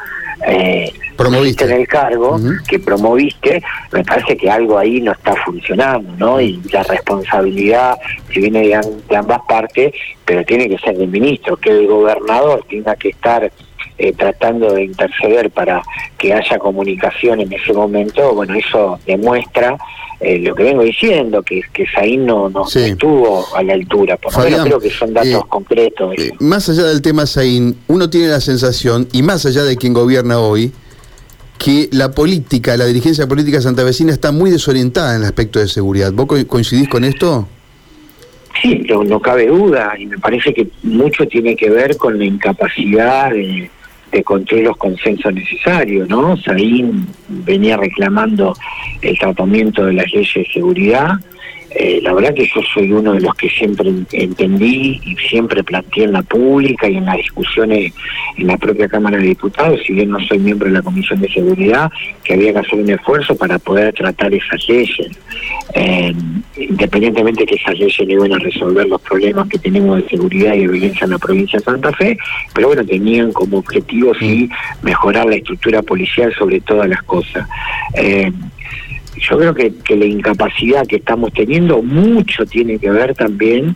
eh, 0.47 0.91
promoviste 1.15 1.65
en 1.65 1.71
el 1.71 1.87
cargo, 1.87 2.39
que 2.67 2.79
promoviste, 2.79 3.61
me 3.91 4.03
parece 4.03 4.35
que 4.37 4.49
algo 4.49 4.77
ahí 4.77 5.01
no 5.01 5.11
está 5.11 5.35
funcionando, 5.45 6.11
¿no? 6.17 6.41
Y 6.41 6.61
la 6.71 6.83
responsabilidad, 6.83 7.97
si 8.31 8.41
viene 8.41 8.67
de, 8.67 9.15
ambas 9.15 9.41
partes, 9.47 9.93
pero 10.25 10.43
tiene 10.43 10.67
que 10.69 10.77
ser 10.77 10.97
del 10.97 11.09
ministro, 11.09 11.55
que 11.57 11.69
el 11.69 11.87
gobernador 11.87 12.65
tenga 12.69 12.95
que 12.95 13.09
estar 13.09 13.51
eh, 13.97 14.13
tratando 14.13 14.73
de 14.73 14.83
interceder 14.85 15.51
para 15.51 15.81
que 16.17 16.33
haya 16.33 16.57
comunicación 16.57 17.41
en 17.41 17.53
ese 17.53 17.73
momento, 17.73 18.33
bueno, 18.33 18.55
eso 18.55 18.99
demuestra 19.05 19.77
eh, 20.19 20.39
lo 20.39 20.55
que 20.55 20.63
vengo 20.63 20.83
diciendo, 20.83 21.43
que, 21.43 21.61
que 21.73 21.85
Saín 21.93 22.25
no, 22.25 22.49
no 22.49 22.65
estuvo 22.65 23.45
a 23.55 23.61
la 23.61 23.73
altura. 23.73 24.15
Por 24.17 24.33
lo 24.33 24.43
menos 24.43 24.65
creo 24.65 24.79
que 24.79 24.89
son 24.89 25.13
datos 25.13 25.29
eh, 25.29 25.47
concretos. 25.49 26.15
Eh, 26.17 26.31
más 26.39 26.69
allá 26.69 26.83
del 26.83 27.01
tema 27.01 27.25
Saín, 27.25 27.77
uno 27.87 28.09
tiene 28.09 28.29
la 28.29 28.39
sensación, 28.39 29.07
y 29.11 29.21
más 29.21 29.45
allá 29.45 29.63
de 29.63 29.75
quien 29.75 29.93
gobierna 29.93 30.39
hoy, 30.39 30.71
que 31.57 31.89
la 31.91 32.11
política, 32.11 32.77
la 32.77 32.85
dirigencia 32.85 33.27
política 33.27 33.61
santavecina 33.61 34.11
está 34.11 34.31
muy 34.31 34.49
desorientada 34.49 35.15
en 35.15 35.21
el 35.21 35.25
aspecto 35.25 35.59
de 35.59 35.67
seguridad. 35.67 36.11
¿Vos 36.13 36.27
coincidís 36.47 36.87
con 36.87 37.03
esto? 37.03 37.47
Sí, 38.61 38.83
no, 38.87 39.03
no 39.03 39.19
cabe 39.19 39.47
duda, 39.47 39.93
y 39.97 40.05
me 40.05 40.17
parece 40.19 40.53
que 40.53 40.67
mucho 40.83 41.27
tiene 41.27 41.55
que 41.55 41.69
ver 41.69 41.97
con 41.97 42.17
la 42.17 42.23
incapacidad 42.23 43.31
de 43.31 43.69
de 44.13 44.23
control 44.23 44.63
los 44.63 44.77
consensos 44.77 45.33
necesarios, 45.33 46.07
¿no? 46.07 46.37
Saín 46.37 47.07
venía 47.27 47.75
reclamando 47.77 48.53
el 49.01 49.17
tratamiento 49.17 49.85
de 49.85 49.93
las 49.93 50.11
leyes 50.13 50.33
de 50.35 50.45
seguridad, 50.53 51.15
eh, 51.75 51.99
la 52.03 52.13
verdad 52.13 52.33
que 52.33 52.45
yo 52.45 52.61
soy 52.73 52.91
uno 52.91 53.13
de 53.13 53.21
los 53.21 53.33
que 53.35 53.49
siempre 53.49 53.91
entendí 54.11 55.01
y 55.03 55.15
siempre 55.27 55.63
planteé 55.63 56.03
en 56.03 56.13
la 56.13 56.21
pública 56.21 56.87
y 56.87 56.97
en 56.97 57.05
las 57.05 57.17
discusiones 57.17 57.93
en 58.37 58.47
la 58.47 58.57
propia 58.57 58.87
Cámara 58.87 59.17
de 59.17 59.27
Diputados, 59.27 59.81
si 59.85 59.93
bien 59.93 60.09
no 60.09 60.19
soy 60.27 60.39
miembro 60.39 60.67
de 60.67 60.73
la 60.73 60.81
Comisión 60.81 61.19
de 61.21 61.29
Seguridad, 61.29 61.91
que 62.23 62.33
había 62.33 62.53
que 62.53 62.59
hacer 62.59 62.79
un 62.79 62.89
esfuerzo 62.89 63.35
para 63.35 63.57
poder 63.57 63.93
tratar 63.93 64.33
esas 64.33 64.67
leyes, 64.69 65.17
eh, 65.73 66.13
independientemente 66.57 67.45
que 67.45 67.55
esas 67.55 67.77
leyes 67.79 67.99
le 67.99 68.13
iban 68.13 68.33
a 68.33 68.39
resolver 68.39 68.87
los 68.87 69.01
problemas 69.01 69.49
que 69.49 69.57
tenemos 69.57 70.03
de 70.03 70.09
seguridad 70.09 70.53
y 70.53 70.61
de 70.61 70.67
violencia 70.67 71.05
en 71.05 71.11
la 71.11 71.17
provincia 71.17 71.57
de 71.59 71.65
Santa 71.65 71.91
Fe, 71.93 72.17
pero 72.53 72.67
bueno, 72.67 72.85
tenían 72.85 73.31
como 73.31 73.57
objetivo 73.57 74.13
sí 74.15 74.49
mejorar 74.83 75.25
la 75.25 75.35
estructura 75.35 75.81
policial 75.81 76.33
sobre 76.37 76.61
todas 76.61 76.87
las 76.87 77.01
cosas. 77.03 77.47
Eh, 77.95 78.31
yo 79.29 79.37
creo 79.37 79.53
que, 79.53 79.95
la 79.95 80.05
incapacidad 80.05 80.85
que 80.85 80.97
estamos 80.97 81.31
teniendo 81.33 81.81
mucho 81.81 82.45
tiene 82.45 82.77
que 82.77 82.91
ver 82.91 83.15
también 83.15 83.75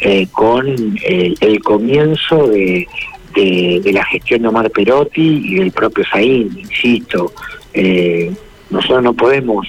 eh, 0.00 0.26
con 0.32 0.66
el, 1.04 1.60
comienzo 1.62 2.48
de, 2.48 2.88
de, 3.34 3.92
la 3.92 4.04
gestión 4.06 4.42
de 4.42 4.48
Omar 4.48 4.70
Perotti 4.70 5.42
y 5.44 5.54
del 5.56 5.70
propio 5.70 6.04
Saín, 6.10 6.50
insisto. 6.58 7.32
Eh, 7.74 8.32
nosotros 8.70 9.02
no 9.04 9.14
podemos 9.14 9.68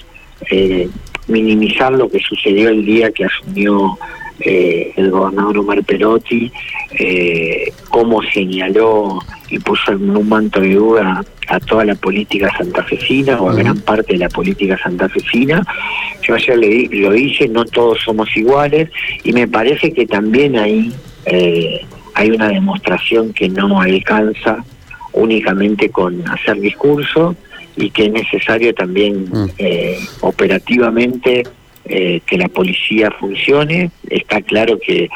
eh, 0.50 0.90
minimizar 1.28 1.92
lo 1.92 2.10
que 2.10 2.20
sucedió 2.20 2.70
el 2.70 2.86
día 2.86 3.12
que 3.12 3.26
asumió 3.26 3.98
el 4.40 5.12
gobernador 5.12 5.58
Omar 5.58 5.84
Perotti, 5.84 6.50
cómo 7.90 8.24
señaló 8.24 9.20
y 9.50 9.60
puso 9.60 9.92
en 9.92 10.16
un 10.16 10.30
manto 10.30 10.62
de 10.62 10.76
duda 10.76 11.24
a 11.48 11.60
toda 11.60 11.86
la 11.86 11.96
política 11.96 12.52
santafesina 12.58 13.42
o 13.42 13.50
a 13.50 13.56
gran 13.56 13.80
parte 13.82 14.14
de 14.14 14.20
la 14.20 14.30
política 14.30 14.78
santafesina. 14.82 15.66
Yo 16.22 16.36
ayer 16.36 16.58
le, 16.58 16.88
lo 16.92 17.12
dije, 17.12 17.48
no 17.48 17.66
todos 17.66 18.00
somos 18.04 18.30
iguales 18.36 18.90
y 19.24 19.34
me 19.34 19.48
parece 19.48 19.92
que 19.92 20.06
también 20.06 20.58
ahí 20.58 20.94
eh, 21.26 21.82
hay 22.14 22.32
una 22.32 22.50
demostración 22.50 23.34
que 23.34 23.50
no 23.50 23.82
alcanza 23.82 24.64
únicamente 25.14 25.90
con 25.90 26.28
hacer 26.30 26.60
discurso 26.60 27.36
y 27.76 27.90
que 27.90 28.06
es 28.06 28.12
necesario 28.12 28.74
también 28.74 29.30
mm. 29.32 29.50
eh, 29.58 30.00
operativamente 30.22 31.44
eh, 31.90 32.22
que 32.26 32.38
la 32.38 32.48
policía 32.48 33.10
funcione. 33.20 33.90
Está 34.10 34.42
claro 34.42 34.80
que 34.80 35.10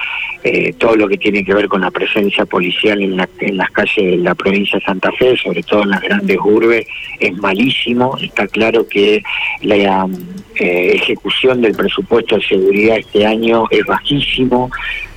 eh, 0.44 0.74
todo 0.80 0.96
lo 0.96 1.08
que 1.08 1.18
tiene 1.18 1.46
que 1.46 1.54
ver 1.54 1.68
con 1.68 1.82
la 1.82 1.92
presencia 1.92 2.46
policial 2.46 3.00
en, 3.02 3.24
en 3.40 3.58
las 3.58 3.70
calles 3.70 3.96
de 3.96 4.18
la 4.18 4.34
provincia 4.34 4.80
de 4.80 4.86
Santa 4.86 5.12
Fe, 5.12 5.38
sobre 5.38 5.62
todo 5.62 5.84
en 5.84 5.92
las 5.92 6.02
grandes 6.02 6.38
urbes, 6.44 6.88
es 7.20 7.38
malísimo. 7.38 8.18
Está 8.20 8.48
claro 8.48 8.88
que 8.88 9.22
la 9.62 10.08
eh, 10.56 10.92
ejecución 10.96 11.62
del 11.62 11.76
presupuesto 11.76 12.38
de 12.38 12.44
seguridad 12.44 12.98
este 12.98 13.26
año 13.26 13.66
es 13.70 13.86
bajísimo. 13.86 14.72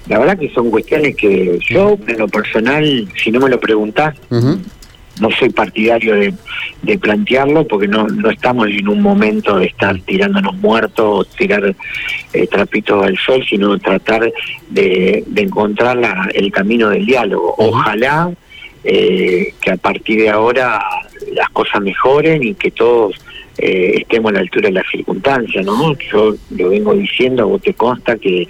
La 0.08 0.18
verdad 0.18 0.38
que 0.38 0.50
son 0.50 0.70
cuestiones 0.70 1.16
que 1.16 1.58
yo, 1.68 1.98
en 2.06 2.18
lo 2.18 2.28
personal, 2.28 3.08
si 3.16 3.30
no 3.30 3.40
me 3.40 3.48
lo 3.48 3.58
preguntás, 3.58 4.14
no 5.20 5.30
soy 5.30 5.50
partidario 5.50 6.14
de, 6.14 6.34
plantearlo 6.98 7.66
porque 7.66 7.88
no, 7.88 8.06
no 8.06 8.30
estamos 8.30 8.68
en 8.68 8.88
un 8.88 9.02
momento 9.02 9.58
de 9.58 9.66
estar 9.66 9.98
tirándonos 10.00 10.54
muertos 10.56 11.04
o 11.04 11.24
tirar 11.24 11.74
eh, 12.32 12.46
trapitos 12.46 13.04
al 13.04 13.16
sol, 13.18 13.44
sino 13.48 13.78
tratar 13.78 14.32
de, 14.70 15.24
encontrar 15.36 15.98
el 16.34 16.52
camino 16.52 16.90
del 16.90 17.06
diálogo. 17.06 17.54
Ojalá 17.58 18.32
eh, 18.84 19.52
que 19.60 19.70
a 19.72 19.76
partir 19.76 20.20
de 20.20 20.30
ahora 20.30 20.80
las 21.32 21.48
cosas 21.50 21.80
mejoren 21.80 22.42
y 22.42 22.54
que 22.54 22.70
todos 22.70 23.16
eh, 23.58 23.94
estemos 24.02 24.30
a 24.30 24.34
la 24.34 24.40
altura 24.40 24.68
de 24.68 24.74
las 24.74 24.86
circunstancias, 24.90 25.64
¿no? 25.64 25.96
Yo 26.12 26.34
lo 26.50 26.68
vengo 26.68 26.94
diciendo, 26.94 27.42
a 27.42 27.46
vos 27.46 27.62
te 27.62 27.74
consta 27.74 28.16
que 28.16 28.46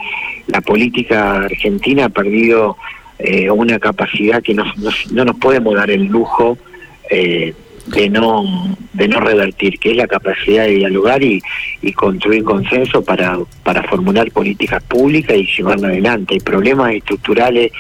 la 0.49 0.61
política 0.61 1.45
argentina 1.45 2.07
ha 2.07 2.09
perdido 2.09 2.77
eh, 3.19 3.51
una 3.51 3.79
capacidad 3.79 4.43
que 4.43 4.55
no, 4.55 4.65
no, 5.11 5.25
nos 5.25 5.37
podemos 5.37 5.75
dar 5.75 5.91
el 5.91 6.05
lujo 6.05 6.59
eh, 7.11 7.55
de 7.87 8.11
no 8.11 8.77
de 8.93 9.09
no 9.09 9.21
revertir, 9.21 9.79
que 9.79 9.93
es 9.93 9.97
la 9.97 10.07
capacidad 10.07 10.65
de 10.65 10.77
dialogar 10.77 11.23
y, 11.23 11.41
y 11.83 11.93
construir 11.93 12.43
consenso 12.43 13.03
para, 13.03 13.39
para 13.63 13.83
formular 13.85 14.31
políticas 14.33 14.83
públicas 14.83 15.37
y 15.37 15.47
llevarla 15.47 15.89
adelante. 15.89 16.35
Hay 16.35 16.41
problemas 16.41 16.95
estructurales 16.95 17.73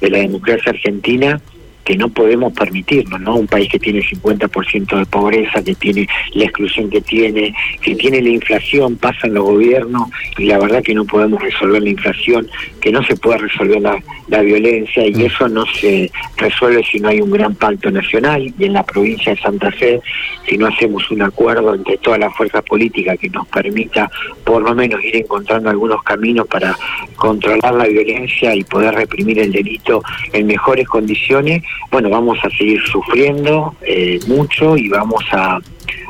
de 0.00 0.10
la 0.10 0.18
democracia 0.18 0.72
argentina 0.72 1.40
que 1.84 1.96
no 1.96 2.08
podemos 2.08 2.52
permitirnos, 2.52 3.20
¿no? 3.20 3.36
Un 3.36 3.46
país 3.46 3.68
que 3.68 3.78
tiene 3.78 4.00
50% 4.00 4.98
de 4.98 5.06
pobreza, 5.06 5.62
que 5.62 5.74
tiene 5.74 6.08
la 6.32 6.44
exclusión 6.44 6.90
que 6.90 7.00
tiene, 7.00 7.54
que 7.80 7.94
tiene 7.94 8.22
la 8.22 8.30
inflación, 8.30 8.96
pasan 8.96 9.34
los 9.34 9.44
gobiernos 9.44 10.08
y 10.38 10.46
la 10.46 10.58
verdad 10.58 10.82
que 10.82 10.94
no 10.94 11.04
podemos 11.04 11.42
resolver 11.42 11.82
la 11.82 11.90
inflación, 11.90 12.48
que 12.80 12.90
no 12.90 13.02
se 13.04 13.16
puede 13.16 13.38
resolver 13.38 13.80
la, 13.80 14.02
la 14.28 14.42
violencia 14.42 15.06
y 15.06 15.14
mm. 15.14 15.20
eso 15.20 15.48
no 15.48 15.66
se 15.66 16.10
resuelve 16.36 16.82
si 16.84 17.00
no 17.00 17.08
hay 17.08 17.20
un 17.20 17.30
gran 17.30 17.54
pacto 17.54 17.90
nacional 17.90 18.52
y 18.58 18.64
en 18.64 18.72
la 18.72 18.82
provincia 18.84 19.34
de 19.34 19.40
Santa 19.40 19.70
Fe, 19.72 20.00
si 20.48 20.56
no 20.56 20.66
hacemos 20.66 21.10
un 21.10 21.22
acuerdo 21.22 21.74
entre 21.74 21.98
todas 21.98 22.18
las 22.18 22.34
fuerzas 22.34 22.62
políticas 22.64 23.18
que 23.18 23.28
nos 23.28 23.46
permita 23.48 24.10
por 24.44 24.62
lo 24.62 24.74
menos 24.74 25.02
ir 25.04 25.16
encontrando 25.16 25.70
algunos 25.70 26.02
caminos 26.02 26.46
para 26.46 26.76
controlar 27.16 27.74
la 27.74 27.86
violencia 27.86 28.54
y 28.54 28.64
poder 28.64 28.94
reprimir 28.94 29.38
el 29.38 29.52
delito 29.52 30.02
en 30.32 30.46
mejores 30.46 30.86
condiciones, 30.88 31.62
bueno, 31.90 32.10
vamos 32.10 32.38
a 32.42 32.50
seguir 32.50 32.80
sufriendo 32.90 33.74
eh, 33.82 34.18
mucho 34.26 34.76
y 34.76 34.88
vamos 34.88 35.24
a, 35.32 35.60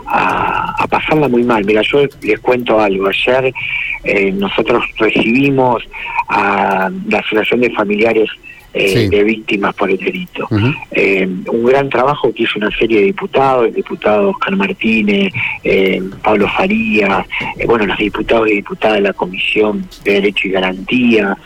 a, 0.06 0.86
pasarla 0.88 1.28
muy 1.28 1.42
mal. 1.42 1.64
Mira, 1.64 1.82
yo 1.82 2.00
les 2.22 2.40
cuento 2.40 2.80
algo. 2.80 3.08
Ayer 3.08 3.52
eh, 4.04 4.32
nosotros 4.32 4.84
recibimos 4.98 5.82
a 6.28 6.90
la 7.08 7.18
Asociación 7.18 7.60
de 7.60 7.70
Familiares 7.70 8.30
eh, 8.72 9.08
de 9.08 9.22
víctimas 9.22 9.74
por 9.74 9.90
el 9.90 9.98
delito. 9.98 10.48
Eh, 10.90 11.28
un 11.48 11.64
gran 11.64 11.88
trabajo 11.88 12.32
que 12.32 12.42
hizo 12.42 12.58
una 12.58 12.70
serie 12.76 13.00
de 13.00 13.06
diputados, 13.06 13.68
el 13.68 13.74
diputado 13.74 14.30
Oscar 14.30 14.56
Martínez, 14.56 15.32
Pablo 16.22 16.48
Farías, 16.48 17.26
bueno, 17.66 17.86
los 17.86 17.98
diputados 17.98 18.48
y 18.48 18.56
diputadas 18.56 18.96
de 18.96 19.02
la 19.02 19.12
Comisión 19.12 19.86
de 20.04 20.12
Derecho 20.14 20.48
y 20.48 20.50
Garantía. 20.50 21.36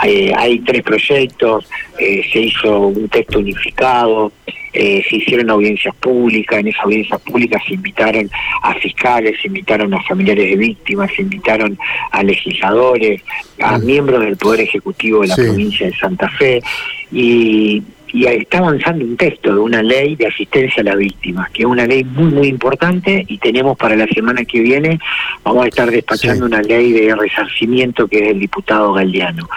Hay 0.00 0.60
tres 0.60 0.82
proyectos, 0.82 1.68
se 1.98 2.38
hizo 2.40 2.78
un 2.88 3.08
texto 3.08 3.38
unificado, 3.38 4.32
se 4.72 5.16
hicieron 5.16 5.50
audiencias 5.50 5.94
públicas, 5.96 6.60
en 6.60 6.68
esas 6.68 6.84
audiencias 6.84 7.20
públicas 7.22 7.62
se 7.66 7.74
invitaron 7.74 8.30
a 8.62 8.74
fiscales, 8.74 9.34
se 9.40 9.48
invitaron 9.48 9.92
a 9.94 10.02
familiares 10.02 10.50
de 10.50 10.56
víctimas, 10.56 11.10
se 11.14 11.22
invitaron 11.22 11.78
a 12.12 12.22
legisladores, 12.22 13.22
a 13.60 13.78
miembros 13.78 14.20
del 14.20 14.36
Poder 14.36 14.60
Ejecutivo 14.60 15.22
de 15.22 15.28
la 15.28 15.36
provincia 15.36 15.86
de 15.86 15.96
Santa 15.96 16.28
Fe 16.30 16.62
y, 17.10 17.82
está 18.12 18.58
avanzando 18.58 19.04
un 19.04 19.16
texto 19.16 19.54
de 19.54 19.60
una 19.60 19.82
ley 19.82 20.16
de 20.16 20.26
asistencia 20.26 20.80
a 20.80 20.84
la 20.84 20.96
víctima, 20.96 21.48
que 21.52 21.62
es 21.62 21.66
una 21.66 21.86
ley 21.86 22.04
muy, 22.04 22.32
muy 22.32 22.48
importante 22.48 23.24
y 23.28 23.38
tenemos 23.38 23.76
para 23.76 23.96
la 23.96 24.06
semana 24.08 24.44
que 24.44 24.60
viene, 24.60 24.98
vamos 25.44 25.64
a 25.64 25.68
estar 25.68 25.90
despachando 25.90 26.46
una 26.46 26.62
ley 26.62 26.92
de 26.92 27.14
resarcimiento 27.14 28.08
que 28.08 28.18
es 28.18 28.30
el 28.30 28.40
diputado 28.40 28.92
Galdiano. 28.92 29.48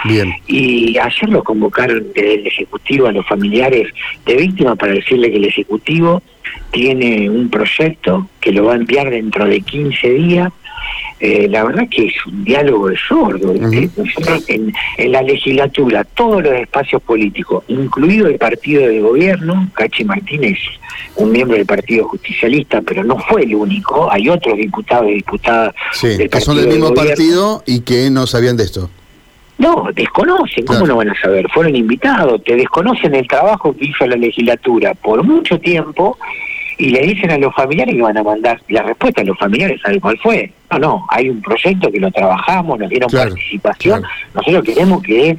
Y 0.47 0.97
ayer 0.97 1.29
lo 1.29 1.43
convocaron 1.43 2.07
desde 2.13 2.35
el 2.35 2.47
Ejecutivo 2.47 3.07
a 3.07 3.11
los 3.11 3.25
familiares 3.27 3.87
de 4.25 4.35
víctimas 4.35 4.77
para 4.77 4.93
decirle 4.93 5.31
que 5.31 5.37
el 5.37 5.45
Ejecutivo 5.45 6.21
tiene 6.71 7.29
un 7.29 7.49
proyecto 7.49 8.27
que 8.39 8.51
lo 8.51 8.65
va 8.65 8.73
a 8.73 8.77
enviar 8.77 9.09
dentro 9.09 9.45
de 9.45 9.61
15 9.61 10.09
días 10.09 10.51
eh, 11.19 11.47
la 11.49 11.63
verdad 11.63 11.87
que 11.89 12.07
es 12.07 12.13
un 12.25 12.43
diálogo 12.43 12.87
de 12.87 12.97
sordo. 12.97 13.53
en, 13.55 14.73
la 15.11 15.21
legislatura, 15.21 16.03
todos 16.03 16.43
los 16.43 16.53
espacios 16.53 17.01
políticos, 17.01 17.63
incluido 17.67 18.27
el 18.27 18.37
partido 18.37 18.87
de 18.87 19.01
gobierno, 19.01 19.69
Cachi 19.73 20.03
Martínez, 20.03 20.57
un 21.15 21.31
miembro 21.31 21.57
del 21.57 21.65
Partido 21.65 22.07
Justicialista, 22.07 22.81
pero 22.81 23.03
no 23.03 23.17
fue 23.19 23.43
el 23.43 23.55
único, 23.55 24.11
hay 24.11 24.29
otros 24.29 24.57
diputados 24.57 25.09
y 25.09 25.15
diputadas 25.15 25.75
que 26.01 26.41
son 26.41 26.57
del 26.57 26.67
mismo 26.67 26.93
partido 26.93 27.63
y 27.65 27.81
que 27.81 28.09
no 28.09 28.27
sabían 28.27 28.57
de 28.57 28.63
esto. 28.63 28.89
No, 29.61 29.89
desconocen, 29.93 30.65
¿cómo 30.65 30.87
no 30.87 30.95
van 30.95 31.09
a 31.09 31.21
saber? 31.21 31.47
Fueron 31.53 31.75
invitados, 31.75 32.43
te 32.43 32.55
desconocen 32.55 33.13
el 33.13 33.27
trabajo 33.27 33.75
que 33.75 33.85
hizo 33.85 34.07
la 34.07 34.15
legislatura 34.15 34.95
por 34.95 35.23
mucho 35.23 35.59
tiempo 35.59 36.17
y 36.77 36.89
le 36.89 37.01
dicen 37.01 37.31
a 37.31 37.37
los 37.37 37.53
familiares 37.53 37.95
que 37.95 38.01
van 38.01 38.17
a 38.17 38.23
mandar 38.23 38.61
la 38.69 38.83
respuesta 38.83 39.21
a 39.21 39.23
los 39.23 39.37
familiares, 39.37 39.79
¿sabe 39.81 39.99
cuál 39.99 40.17
fue? 40.19 40.51
No, 40.71 40.79
no, 40.79 41.07
hay 41.09 41.29
un 41.29 41.41
proyecto 41.41 41.91
que 41.91 41.99
lo 41.99 42.11
trabajamos, 42.11 42.79
nos 42.79 42.89
dieron 42.89 43.09
participación, 43.09 44.03
nosotros 44.33 44.63
queremos 44.63 45.03
que 45.03 45.37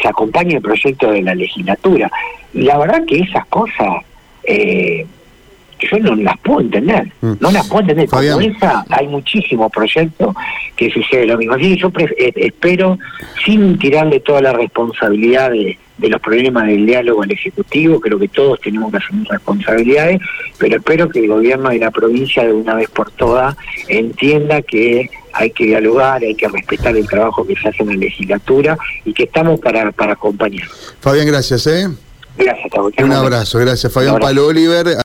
se 0.00 0.08
acompañe 0.08 0.56
el 0.56 0.62
proyecto 0.62 1.10
de 1.10 1.22
la 1.22 1.34
legislatura. 1.34 2.10
Y 2.52 2.62
la 2.62 2.78
verdad 2.78 3.04
que 3.06 3.20
esas 3.20 3.46
cosas 3.46 4.04
eh, 4.44 5.06
yo 5.78 5.98
no 5.98 6.14
las 6.16 6.38
puedo 6.38 6.60
entender, 6.60 7.10
mm. 7.20 7.32
no 7.40 7.50
las 7.50 7.66
puedo 7.68 7.82
entender. 7.82 8.08
Como 8.08 8.40
esa 8.40 8.84
hay 8.90 9.08
muchísimos 9.08 9.70
proyectos 9.70 10.34
que 10.76 10.90
sucede 10.90 11.26
lo 11.26 11.36
mismo. 11.36 11.54
Así 11.54 11.74
que 11.74 11.76
yo 11.76 11.92
eh, 11.98 12.32
espero, 12.36 12.98
sin 13.44 13.78
tirarle 13.78 14.20
toda 14.20 14.40
la 14.40 14.52
responsabilidad 14.52 15.50
de, 15.50 15.78
de 15.98 16.08
los 16.08 16.20
problemas 16.20 16.66
del 16.66 16.86
diálogo 16.86 17.22
al 17.22 17.30
Ejecutivo, 17.30 18.00
creo 18.00 18.18
que 18.18 18.28
todos 18.28 18.60
tenemos 18.60 18.90
que 18.90 18.98
asumir 18.98 19.28
responsabilidades, 19.28 20.20
pero 20.58 20.76
espero 20.76 21.08
que 21.08 21.20
el 21.20 21.28
gobierno 21.28 21.70
de 21.70 21.78
la 21.78 21.90
provincia 21.90 22.44
de 22.44 22.52
una 22.52 22.74
vez 22.74 22.88
por 22.90 23.10
todas 23.12 23.56
entienda 23.88 24.62
que 24.62 25.08
hay 25.32 25.50
que 25.50 25.64
dialogar, 25.64 26.22
hay 26.22 26.34
que 26.34 26.48
respetar 26.48 26.96
el 26.96 27.06
trabajo 27.08 27.46
que 27.46 27.56
se 27.56 27.68
hace 27.68 27.82
en 27.82 27.88
la 27.90 27.94
legislatura 27.96 28.78
y 29.04 29.12
que 29.12 29.24
estamos 29.24 29.60
para, 29.60 29.90
para 29.92 30.12
acompañar. 30.12 30.68
Fabián, 31.00 31.26
gracias. 31.26 31.66
¿eh? 31.66 31.88
Gracias, 32.36 32.72
Un 32.98 33.12
abrazo, 33.12 33.58
gracias. 33.60 33.92
Fabián 33.92 34.18
Palo 34.18 34.48
Oliver. 34.48 34.86